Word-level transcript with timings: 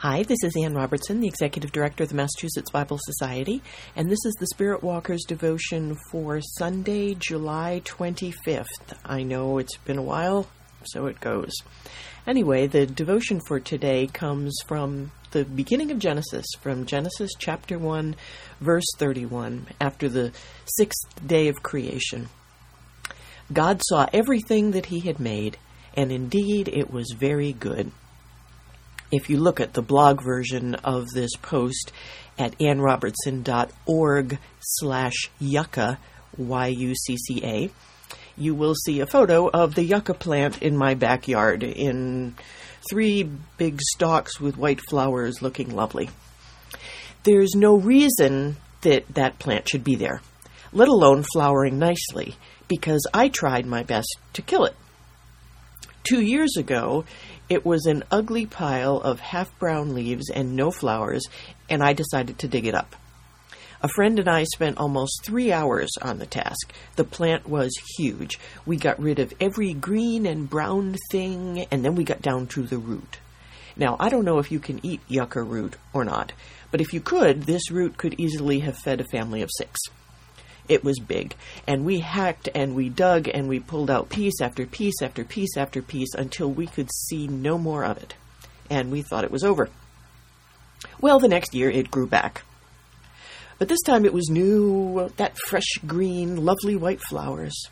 Hi, 0.00 0.22
this 0.22 0.42
is 0.42 0.56
Ann 0.56 0.72
Robertson, 0.72 1.20
the 1.20 1.28
Executive 1.28 1.72
Director 1.72 2.04
of 2.04 2.08
the 2.08 2.14
Massachusetts 2.14 2.70
Bible 2.70 2.98
Society, 3.02 3.62
and 3.94 4.08
this 4.08 4.24
is 4.24 4.34
the 4.40 4.46
Spirit 4.46 4.82
Walkers 4.82 5.22
devotion 5.28 5.94
for 6.10 6.40
Sunday, 6.40 7.12
July 7.12 7.82
25th. 7.84 8.64
I 9.04 9.24
know 9.24 9.58
it's 9.58 9.76
been 9.76 9.98
a 9.98 10.02
while, 10.02 10.46
so 10.84 11.04
it 11.04 11.20
goes. 11.20 11.52
Anyway, 12.26 12.66
the 12.66 12.86
devotion 12.86 13.42
for 13.46 13.60
today 13.60 14.06
comes 14.06 14.56
from 14.66 15.12
the 15.32 15.44
beginning 15.44 15.90
of 15.90 15.98
Genesis, 15.98 16.46
from 16.62 16.86
Genesis 16.86 17.32
chapter 17.38 17.78
1, 17.78 18.16
verse 18.58 18.86
31, 18.96 19.66
after 19.82 20.08
the 20.08 20.32
sixth 20.64 21.26
day 21.26 21.48
of 21.48 21.62
creation. 21.62 22.30
God 23.52 23.82
saw 23.86 24.06
everything 24.14 24.70
that 24.70 24.86
he 24.86 25.00
had 25.00 25.20
made, 25.20 25.58
and 25.92 26.10
indeed 26.10 26.68
it 26.68 26.90
was 26.90 27.14
very 27.18 27.52
good 27.52 27.92
if 29.10 29.28
you 29.28 29.38
look 29.38 29.60
at 29.60 29.74
the 29.74 29.82
blog 29.82 30.22
version 30.22 30.74
of 30.76 31.08
this 31.14 31.32
post 31.42 31.92
at 32.38 32.56
annrobertson.org 32.58 34.38
slash 34.60 35.30
yucca, 35.38 35.98
Y-U-C-C-A, 36.36 37.70
you 38.36 38.54
will 38.54 38.74
see 38.74 39.00
a 39.00 39.06
photo 39.06 39.48
of 39.48 39.74
the 39.74 39.84
yucca 39.84 40.14
plant 40.14 40.62
in 40.62 40.76
my 40.76 40.94
backyard 40.94 41.62
in 41.62 42.34
three 42.88 43.28
big 43.58 43.80
stalks 43.80 44.40
with 44.40 44.56
white 44.56 44.80
flowers 44.88 45.42
looking 45.42 45.70
lovely. 45.70 46.08
There's 47.24 47.54
no 47.54 47.76
reason 47.76 48.56
that 48.80 49.06
that 49.14 49.38
plant 49.38 49.68
should 49.68 49.84
be 49.84 49.96
there, 49.96 50.22
let 50.72 50.88
alone 50.88 51.24
flowering 51.34 51.78
nicely, 51.78 52.36
because 52.68 53.06
I 53.12 53.28
tried 53.28 53.66
my 53.66 53.82
best 53.82 54.16
to 54.34 54.42
kill 54.42 54.64
it. 54.64 54.76
Two 56.02 56.22
years 56.22 56.56
ago, 56.56 57.04
it 57.50 57.66
was 57.66 57.84
an 57.84 58.04
ugly 58.12 58.46
pile 58.46 58.98
of 58.98 59.18
half 59.18 59.58
brown 59.58 59.92
leaves 59.92 60.30
and 60.30 60.54
no 60.54 60.70
flowers, 60.70 61.26
and 61.68 61.82
I 61.82 61.92
decided 61.92 62.38
to 62.38 62.48
dig 62.48 62.64
it 62.64 62.76
up. 62.76 62.94
A 63.82 63.88
friend 63.88 64.18
and 64.20 64.28
I 64.28 64.44
spent 64.44 64.78
almost 64.78 65.24
three 65.24 65.50
hours 65.50 65.90
on 66.00 66.18
the 66.18 66.26
task. 66.26 66.72
The 66.94 67.04
plant 67.04 67.48
was 67.48 67.72
huge. 67.98 68.38
We 68.64 68.76
got 68.76 69.00
rid 69.00 69.18
of 69.18 69.32
every 69.40 69.72
green 69.72 70.26
and 70.26 70.48
brown 70.48 70.96
thing, 71.10 71.66
and 71.72 71.84
then 71.84 71.96
we 71.96 72.04
got 72.04 72.22
down 72.22 72.46
to 72.48 72.62
the 72.62 72.78
root. 72.78 73.18
Now, 73.76 73.96
I 73.98 74.10
don't 74.10 74.24
know 74.24 74.38
if 74.38 74.52
you 74.52 74.60
can 74.60 74.84
eat 74.86 75.00
yucca 75.08 75.42
root 75.42 75.76
or 75.92 76.04
not, 76.04 76.32
but 76.70 76.80
if 76.80 76.92
you 76.92 77.00
could, 77.00 77.44
this 77.44 77.70
root 77.70 77.96
could 77.96 78.14
easily 78.20 78.60
have 78.60 78.78
fed 78.78 79.00
a 79.00 79.04
family 79.10 79.42
of 79.42 79.50
six. 79.58 79.76
It 80.70 80.84
was 80.84 81.00
big. 81.00 81.34
And 81.66 81.84
we 81.84 81.98
hacked 81.98 82.48
and 82.54 82.76
we 82.76 82.88
dug 82.88 83.26
and 83.26 83.48
we 83.48 83.58
pulled 83.58 83.90
out 83.90 84.08
piece 84.08 84.40
after 84.40 84.64
piece 84.64 85.02
after 85.02 85.24
piece 85.24 85.56
after 85.56 85.82
piece 85.82 86.14
until 86.14 86.48
we 86.48 86.68
could 86.68 86.88
see 86.92 87.26
no 87.26 87.58
more 87.58 87.84
of 87.84 87.98
it. 87.98 88.14
And 88.70 88.92
we 88.92 89.02
thought 89.02 89.24
it 89.24 89.32
was 89.32 89.42
over. 89.42 89.68
Well, 91.00 91.18
the 91.18 91.26
next 91.26 91.54
year 91.54 91.68
it 91.68 91.90
grew 91.90 92.06
back. 92.06 92.44
But 93.58 93.66
this 93.66 93.82
time 93.82 94.04
it 94.04 94.14
was 94.14 94.30
new, 94.30 95.10
that 95.16 95.36
fresh 95.48 95.78
green, 95.84 96.36
lovely 96.44 96.76
white 96.76 97.00
flowers. 97.02 97.66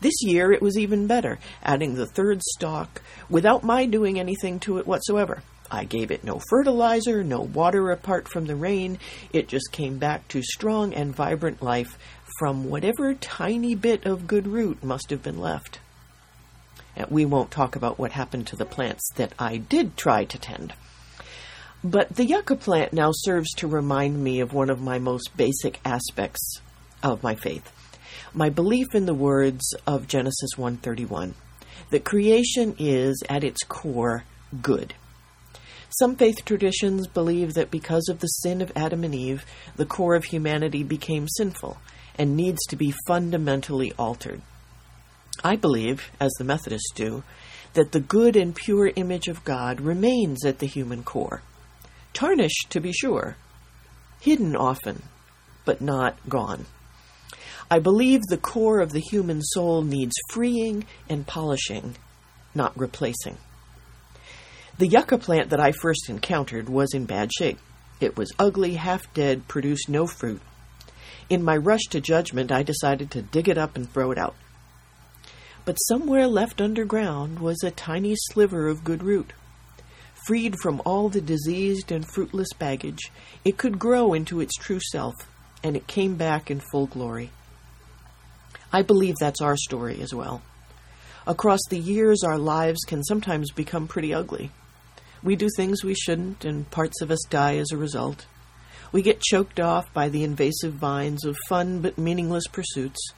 This 0.00 0.16
year 0.22 0.50
it 0.50 0.60
was 0.60 0.76
even 0.76 1.06
better, 1.06 1.38
adding 1.62 1.94
the 1.94 2.06
third 2.06 2.42
stalk 2.42 3.02
without 3.30 3.62
my 3.62 3.86
doing 3.86 4.18
anything 4.18 4.58
to 4.60 4.78
it 4.78 4.86
whatsoever. 4.86 5.44
I 5.70 5.84
gave 5.84 6.10
it 6.10 6.24
no 6.24 6.40
fertilizer, 6.50 7.24
no 7.24 7.40
water 7.40 7.90
apart 7.90 8.28
from 8.28 8.46
the 8.46 8.56
rain. 8.56 8.98
It 9.32 9.48
just 9.48 9.72
came 9.72 9.98
back 9.98 10.28
to 10.28 10.42
strong 10.42 10.94
and 10.94 11.14
vibrant 11.14 11.62
life 11.62 11.98
from 12.38 12.64
whatever 12.64 13.14
tiny 13.14 13.74
bit 13.74 14.04
of 14.06 14.26
good 14.26 14.46
root 14.46 14.82
must 14.82 15.10
have 15.10 15.22
been 15.22 15.38
left. 15.38 15.80
And 16.94 17.10
we 17.10 17.24
won't 17.24 17.50
talk 17.50 17.76
about 17.76 17.98
what 17.98 18.12
happened 18.12 18.46
to 18.48 18.56
the 18.56 18.64
plants 18.64 19.08
that 19.16 19.32
I 19.38 19.58
did 19.58 19.96
try 19.96 20.24
to 20.24 20.38
tend. 20.38 20.72
But 21.84 22.16
the 22.16 22.24
yucca 22.24 22.56
plant 22.56 22.92
now 22.92 23.10
serves 23.12 23.52
to 23.54 23.66
remind 23.66 24.22
me 24.22 24.40
of 24.40 24.52
one 24.52 24.70
of 24.70 24.80
my 24.80 24.98
most 24.98 25.36
basic 25.36 25.80
aspects 25.84 26.60
of 27.02 27.22
my 27.22 27.34
faith. 27.34 27.72
My 28.34 28.50
belief 28.50 28.94
in 28.94 29.06
the 29.06 29.14
words 29.14 29.74
of 29.86 30.08
Genesis 30.08 30.50
131 30.56 31.34
that 31.90 32.04
creation 32.04 32.74
is 32.78 33.22
at 33.28 33.44
its 33.44 33.62
core 33.62 34.24
good. 34.62 34.94
Some 35.98 36.16
faith 36.16 36.44
traditions 36.44 37.06
believe 37.06 37.54
that 37.54 37.70
because 37.70 38.10
of 38.10 38.18
the 38.18 38.26
sin 38.26 38.60
of 38.60 38.70
Adam 38.76 39.02
and 39.02 39.14
Eve, 39.14 39.46
the 39.76 39.86
core 39.86 40.14
of 40.14 40.24
humanity 40.24 40.82
became 40.82 41.26
sinful 41.26 41.78
and 42.18 42.36
needs 42.36 42.62
to 42.66 42.76
be 42.76 42.92
fundamentally 43.06 43.94
altered. 43.98 44.42
I 45.42 45.56
believe, 45.56 46.10
as 46.20 46.32
the 46.32 46.44
Methodists 46.44 46.92
do, 46.94 47.22
that 47.72 47.92
the 47.92 48.00
good 48.00 48.36
and 48.36 48.54
pure 48.54 48.92
image 48.94 49.26
of 49.26 49.44
God 49.44 49.80
remains 49.80 50.44
at 50.44 50.58
the 50.58 50.66
human 50.66 51.02
core. 51.02 51.40
Tarnished, 52.12 52.66
to 52.68 52.80
be 52.80 52.92
sure, 52.92 53.38
hidden 54.20 54.54
often, 54.54 55.02
but 55.64 55.80
not 55.80 56.18
gone. 56.28 56.66
I 57.70 57.78
believe 57.78 58.20
the 58.28 58.36
core 58.36 58.80
of 58.80 58.92
the 58.92 59.00
human 59.10 59.40
soul 59.40 59.80
needs 59.80 60.14
freeing 60.30 60.84
and 61.08 61.26
polishing, 61.26 61.96
not 62.54 62.78
replacing. 62.78 63.38
The 64.78 64.88
yucca 64.88 65.16
plant 65.16 65.48
that 65.50 65.60
I 65.60 65.72
first 65.72 66.10
encountered 66.10 66.68
was 66.68 66.92
in 66.92 67.06
bad 67.06 67.30
shape. 67.32 67.58
It 67.98 68.18
was 68.18 68.34
ugly, 68.38 68.74
half 68.74 69.10
dead, 69.14 69.48
produced 69.48 69.88
no 69.88 70.06
fruit. 70.06 70.42
In 71.30 71.42
my 71.42 71.56
rush 71.56 71.84
to 71.90 72.00
judgment, 72.00 72.52
I 72.52 72.62
decided 72.62 73.10
to 73.12 73.22
dig 73.22 73.48
it 73.48 73.56
up 73.56 73.74
and 73.74 73.88
throw 73.88 74.10
it 74.10 74.18
out. 74.18 74.34
But 75.64 75.76
somewhere 75.76 76.26
left 76.26 76.60
underground 76.60 77.38
was 77.38 77.62
a 77.62 77.70
tiny 77.70 78.14
sliver 78.16 78.68
of 78.68 78.84
good 78.84 79.02
root. 79.02 79.32
Freed 80.26 80.56
from 80.60 80.82
all 80.84 81.08
the 81.08 81.22
diseased 81.22 81.90
and 81.90 82.06
fruitless 82.06 82.52
baggage, 82.52 83.10
it 83.46 83.56
could 83.56 83.78
grow 83.78 84.12
into 84.12 84.40
its 84.40 84.56
true 84.56 84.80
self, 84.92 85.14
and 85.62 85.74
it 85.74 85.86
came 85.86 86.16
back 86.16 86.50
in 86.50 86.60
full 86.60 86.86
glory. 86.86 87.30
I 88.74 88.82
believe 88.82 89.14
that's 89.18 89.40
our 89.40 89.56
story 89.56 90.02
as 90.02 90.12
well. 90.12 90.42
Across 91.26 91.60
the 91.70 91.78
years, 91.78 92.22
our 92.22 92.38
lives 92.38 92.80
can 92.86 93.02
sometimes 93.02 93.50
become 93.50 93.88
pretty 93.88 94.12
ugly. 94.12 94.50
We 95.22 95.36
do 95.36 95.48
things 95.56 95.82
we 95.82 95.94
shouldn't, 95.94 96.44
and 96.44 96.70
parts 96.70 97.00
of 97.00 97.10
us 97.10 97.22
die 97.30 97.56
as 97.56 97.72
a 97.72 97.76
result. 97.76 98.26
We 98.92 99.02
get 99.02 99.20
choked 99.20 99.58
off 99.58 99.92
by 99.92 100.08
the 100.08 100.22
invasive 100.22 100.74
vines 100.74 101.24
of 101.24 101.36
fun 101.48 101.80
but 101.80 101.98
meaningless 101.98 102.46
pursuits, 102.46 103.12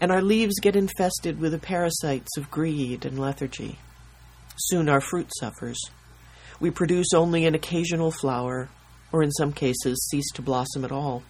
and 0.00 0.10
our 0.10 0.22
leaves 0.22 0.60
get 0.60 0.76
infested 0.76 1.40
with 1.40 1.52
the 1.52 1.58
parasites 1.58 2.36
of 2.36 2.50
greed 2.50 3.04
and 3.04 3.18
lethargy. 3.18 3.78
Soon 4.56 4.88
our 4.88 5.00
fruit 5.00 5.30
suffers. 5.38 5.80
We 6.60 6.70
produce 6.70 7.12
only 7.14 7.46
an 7.46 7.54
occasional 7.54 8.10
flower, 8.10 8.68
or 9.10 9.22
in 9.22 9.32
some 9.32 9.52
cases 9.52 10.08
cease 10.10 10.30
to 10.34 10.42
blossom 10.42 10.84
at 10.84 10.92
all. 10.92 11.22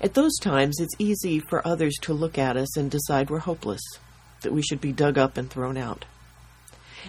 At 0.00 0.14
those 0.14 0.36
times, 0.40 0.80
it's 0.80 0.94
easy 0.98 1.40
for 1.40 1.66
others 1.66 1.94
to 2.02 2.12
look 2.12 2.36
at 2.36 2.56
us 2.56 2.76
and 2.76 2.90
decide 2.90 3.30
we're 3.30 3.38
hopeless, 3.38 3.82
that 4.42 4.52
we 4.52 4.62
should 4.62 4.80
be 4.80 4.92
dug 4.92 5.18
up 5.18 5.36
and 5.36 5.48
thrown 5.48 5.76
out. 5.76 6.04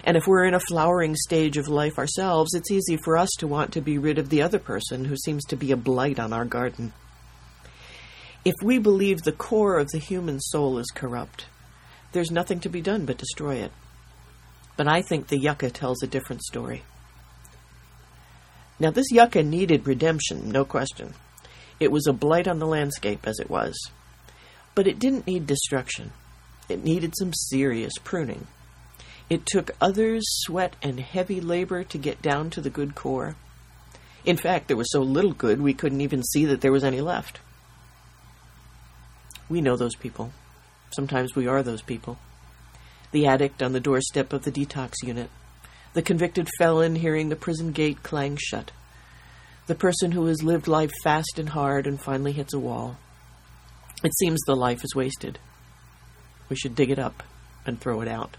And 0.04 0.16
if 0.16 0.26
we're 0.26 0.44
in 0.44 0.54
a 0.54 0.60
flowering 0.60 1.16
stage 1.16 1.56
of 1.56 1.68
life 1.68 1.98
ourselves, 1.98 2.54
it's 2.54 2.70
easy 2.70 2.96
for 2.96 3.16
us 3.16 3.30
to 3.38 3.46
want 3.46 3.72
to 3.72 3.80
be 3.80 3.98
rid 3.98 4.18
of 4.18 4.28
the 4.28 4.42
other 4.42 4.58
person 4.58 5.04
who 5.04 5.16
seems 5.16 5.44
to 5.46 5.56
be 5.56 5.72
a 5.72 5.76
blight 5.76 6.18
on 6.18 6.32
our 6.32 6.44
garden. 6.44 6.92
If 8.44 8.54
we 8.62 8.78
believe 8.78 9.22
the 9.22 9.32
core 9.32 9.78
of 9.78 9.88
the 9.90 9.98
human 9.98 10.40
soul 10.40 10.78
is 10.78 10.92
corrupt, 10.94 11.46
there's 12.12 12.30
nothing 12.30 12.60
to 12.60 12.68
be 12.68 12.80
done 12.80 13.04
but 13.04 13.18
destroy 13.18 13.56
it. 13.56 13.72
But 14.76 14.86
I 14.86 15.02
think 15.02 15.26
the 15.26 15.38
yucca 15.38 15.70
tells 15.70 16.02
a 16.02 16.06
different 16.06 16.42
story. 16.42 16.82
Now, 18.78 18.90
this 18.90 19.10
yucca 19.10 19.42
needed 19.42 19.86
redemption, 19.86 20.50
no 20.50 20.64
question. 20.64 21.14
It 21.80 21.90
was 21.90 22.06
a 22.06 22.12
blight 22.12 22.46
on 22.46 22.58
the 22.58 22.66
landscape 22.66 23.26
as 23.26 23.38
it 23.38 23.50
was. 23.50 23.74
But 24.74 24.86
it 24.86 24.98
didn't 24.98 25.26
need 25.26 25.46
destruction. 25.46 26.12
It 26.68 26.84
needed 26.84 27.14
some 27.16 27.32
serious 27.32 27.94
pruning. 28.04 28.46
It 29.28 29.44
took 29.46 29.72
others' 29.80 30.24
sweat 30.26 30.76
and 30.82 31.00
heavy 31.00 31.40
labor 31.40 31.82
to 31.82 31.98
get 31.98 32.22
down 32.22 32.50
to 32.50 32.60
the 32.60 32.70
good 32.70 32.94
core. 32.94 33.34
In 34.24 34.36
fact, 34.36 34.68
there 34.68 34.76
was 34.76 34.90
so 34.90 35.00
little 35.00 35.32
good 35.32 35.60
we 35.60 35.74
couldn't 35.74 36.00
even 36.00 36.22
see 36.22 36.44
that 36.46 36.60
there 36.60 36.72
was 36.72 36.84
any 36.84 37.00
left. 37.00 37.40
We 39.48 39.60
know 39.60 39.76
those 39.76 39.96
people. 39.96 40.32
Sometimes 40.94 41.34
we 41.34 41.46
are 41.46 41.62
those 41.62 41.82
people. 41.82 42.18
The 43.12 43.26
addict 43.26 43.62
on 43.62 43.72
the 43.72 43.80
doorstep 43.80 44.32
of 44.32 44.44
the 44.44 44.52
detox 44.52 44.94
unit. 45.02 45.30
The 45.94 46.02
convicted 46.02 46.48
felon 46.58 46.96
hearing 46.96 47.28
the 47.28 47.36
prison 47.36 47.72
gate 47.72 48.02
clang 48.02 48.36
shut. 48.36 48.70
The 49.66 49.74
person 49.74 50.12
who 50.12 50.26
has 50.26 50.42
lived 50.42 50.68
life 50.68 50.92
fast 51.02 51.38
and 51.38 51.48
hard 51.48 51.86
and 51.86 52.00
finally 52.00 52.32
hits 52.32 52.54
a 52.54 52.58
wall. 52.58 52.96
It 54.04 54.12
seems 54.18 54.40
the 54.42 54.54
life 54.54 54.84
is 54.84 54.94
wasted. 54.94 55.38
We 56.48 56.56
should 56.56 56.74
dig 56.74 56.90
it 56.90 56.98
up 56.98 57.22
and 57.64 57.80
throw 57.80 58.00
it 58.00 58.08
out. 58.08 58.36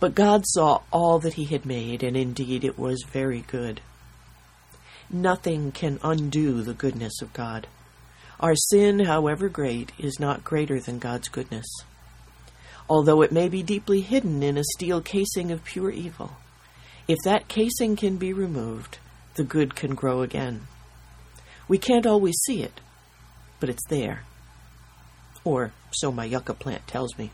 But 0.00 0.14
God 0.14 0.44
saw 0.46 0.80
all 0.90 1.18
that 1.20 1.34
he 1.34 1.44
had 1.44 1.66
made, 1.66 2.02
and 2.02 2.16
indeed 2.16 2.64
it 2.64 2.78
was 2.78 3.04
very 3.06 3.42
good. 3.42 3.82
Nothing 5.10 5.72
can 5.72 6.00
undo 6.02 6.62
the 6.62 6.72
goodness 6.72 7.20
of 7.20 7.34
God. 7.34 7.66
Our 8.40 8.54
sin, 8.54 9.00
however 9.00 9.50
great, 9.50 9.92
is 9.98 10.18
not 10.18 10.42
greater 10.42 10.80
than 10.80 10.98
God's 10.98 11.28
goodness. 11.28 11.66
Although 12.88 13.20
it 13.20 13.30
may 13.30 13.48
be 13.48 13.62
deeply 13.62 14.00
hidden 14.00 14.42
in 14.42 14.56
a 14.56 14.64
steel 14.64 15.02
casing 15.02 15.52
of 15.52 15.64
pure 15.64 15.90
evil, 15.90 16.32
If 17.10 17.18
that 17.24 17.48
casing 17.48 17.96
can 17.96 18.18
be 18.18 18.32
removed, 18.32 18.98
the 19.34 19.42
good 19.42 19.74
can 19.74 19.96
grow 19.96 20.22
again. 20.22 20.68
We 21.66 21.76
can't 21.76 22.06
always 22.06 22.36
see 22.46 22.62
it, 22.62 22.80
but 23.58 23.68
it's 23.68 23.84
there. 23.88 24.22
Or 25.42 25.72
so 25.90 26.12
my 26.12 26.24
yucca 26.24 26.54
plant 26.54 26.86
tells 26.86 27.18
me. 27.18 27.32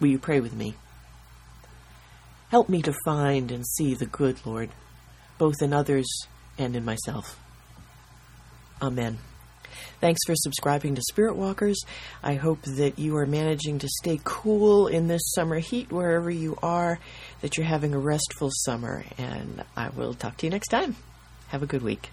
Will 0.00 0.08
you 0.08 0.18
pray 0.18 0.40
with 0.40 0.52
me? 0.52 0.74
Help 2.50 2.68
me 2.68 2.82
to 2.82 2.94
find 3.04 3.50
and 3.50 3.66
see 3.66 3.94
the 3.94 4.06
good, 4.06 4.44
Lord, 4.46 4.70
both 5.38 5.56
in 5.60 5.72
others 5.72 6.06
and 6.58 6.76
in 6.76 6.84
myself. 6.84 7.38
Amen. 8.80 9.18
Thanks 10.00 10.20
for 10.26 10.34
subscribing 10.36 10.94
to 10.94 11.02
Spirit 11.02 11.36
Walkers. 11.36 11.80
I 12.22 12.34
hope 12.34 12.62
that 12.62 12.98
you 12.98 13.16
are 13.16 13.26
managing 13.26 13.78
to 13.80 13.88
stay 13.88 14.20
cool 14.24 14.86
in 14.86 15.08
this 15.08 15.22
summer 15.34 15.58
heat 15.58 15.90
wherever 15.90 16.30
you 16.30 16.58
are, 16.62 16.98
that 17.40 17.56
you're 17.56 17.66
having 17.66 17.94
a 17.94 17.98
restful 17.98 18.50
summer, 18.52 19.04
and 19.18 19.64
I 19.74 19.88
will 19.90 20.14
talk 20.14 20.36
to 20.38 20.46
you 20.46 20.50
next 20.50 20.68
time. 20.68 20.96
Have 21.48 21.62
a 21.62 21.66
good 21.66 21.82
week. 21.82 22.10